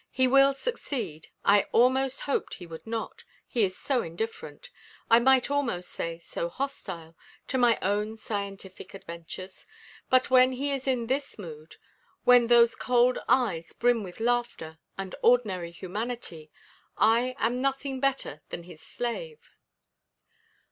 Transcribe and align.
"He 0.09 0.27
will 0.27 0.55
succeed. 0.55 1.27
I 1.45 1.67
almost 1.71 2.21
hoped 2.21 2.55
he 2.55 2.65
would 2.65 2.87
not, 2.87 3.23
he 3.45 3.63
is 3.63 3.77
so 3.77 4.01
indifferent 4.01 4.71
I 5.11 5.19
might 5.19 5.51
almost 5.51 5.91
say 5.91 6.17
so 6.17 6.49
hostile 6.49 7.15
to 7.45 7.59
my 7.59 7.77
own 7.83 8.17
scientific 8.17 8.95
adventures. 8.95 9.67
But 10.09 10.31
when 10.31 10.53
he 10.53 10.71
is 10.71 10.87
in 10.87 11.05
this 11.05 11.37
mood, 11.37 11.75
when 12.23 12.47
those 12.47 12.75
cold 12.75 13.19
eyes 13.29 13.73
brim 13.73 14.01
with 14.01 14.19
laughter 14.19 14.79
and 14.97 15.13
ordinary 15.21 15.69
humanity, 15.69 16.49
I 16.97 17.35
am 17.37 17.61
nothing 17.61 17.99
better 17.99 18.41
than 18.49 18.63
his 18.63 18.81
slave." 18.81 19.51